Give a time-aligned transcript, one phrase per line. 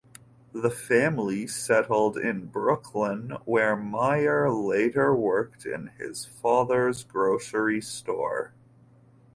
[0.51, 8.51] The family settled in Brooklyn, where Meyer later worked in his father's grocery store.